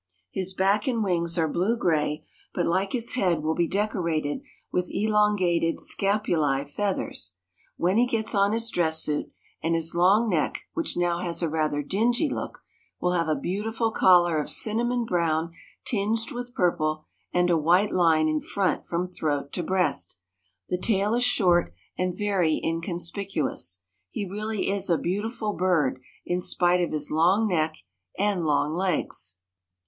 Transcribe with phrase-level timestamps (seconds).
[0.31, 4.89] His back and wings are blue gray, but like his head will be decorated with
[4.89, 7.35] elongated scapulæ feathers,
[7.77, 11.49] when he gets on his dress suit, and his long neck, which now has a
[11.49, 12.63] rather dingy look,
[12.99, 15.51] will have a beautiful collar of cinnamon brown
[15.85, 20.17] tinged with purple and a white line in front from throat to breast.
[20.69, 23.83] The tail is short and very inconspicuous.
[24.09, 27.77] He really is a beautiful bird in spite of his long neck
[28.17, 29.35] and long legs.